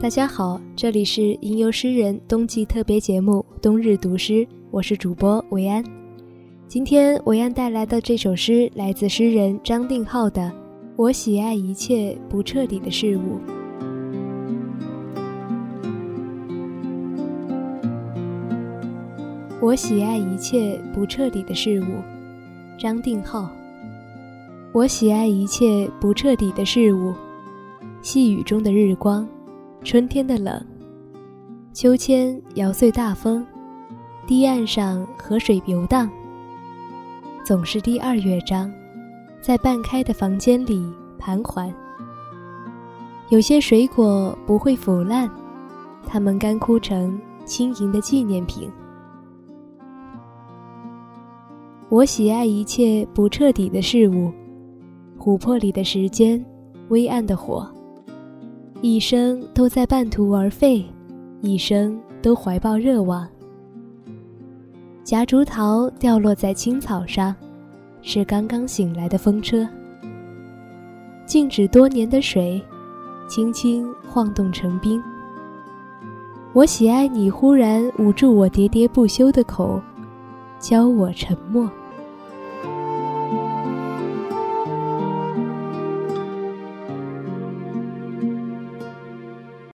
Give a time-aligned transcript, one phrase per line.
[0.00, 4.32] 大家好，这里是吟游诗人冬季特别节目《冬日读诗》，
[4.70, 5.84] 我是主播维安。
[6.66, 10.40] 今天维安带来的这首诗来自诗人张定浩的
[10.96, 13.20] 《我喜爱一切不彻底的事物》。
[19.60, 21.84] 我喜爱一切不彻底的事物，
[22.78, 23.50] 张定浩。
[24.72, 27.12] 我喜爱一切不彻底的事物，
[28.00, 29.28] 细雨中的日光，
[29.82, 30.62] 春天的冷，
[31.72, 33.44] 秋千摇碎大风，
[34.26, 36.08] 堤岸上河水游荡。
[37.44, 38.70] 总是第二乐章，
[39.40, 40.86] 在半开的房间里
[41.18, 41.72] 盘桓。
[43.30, 45.28] 有些水果不会腐烂，
[46.06, 48.70] 它们干枯成轻盈的纪念品。
[51.88, 54.30] 我喜爱一切不彻底的事物，
[55.18, 56.44] 琥珀里的时间，
[56.90, 57.66] 微暗的火，
[58.82, 60.82] 一生都在半途而废，
[61.42, 63.28] 一生都怀抱热望。
[65.04, 67.34] 夹竹桃掉落在青草上，
[68.00, 69.68] 是刚刚醒来的风车。
[71.26, 72.58] 静止多年的水，
[73.28, 75.02] 轻轻晃动成冰。
[76.54, 79.78] 我喜爱你忽然捂住我喋喋不休的口，
[80.58, 81.70] 教我沉默。